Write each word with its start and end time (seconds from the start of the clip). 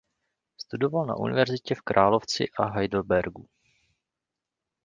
Studoval 0.57 1.05
na 1.05 1.15
univerzitě 1.15 1.75
v 1.75 1.81
Královci 1.81 2.47
a 2.59 2.65
Heidelbergu. 2.65 3.47